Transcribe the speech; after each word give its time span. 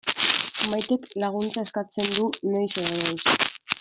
Maitek 0.71 1.03
laguntza 1.23 1.65
eskatzen 1.67 2.09
du 2.17 2.25
noiz 2.55 2.69
edo 2.85 2.99
noiz. 3.05 3.53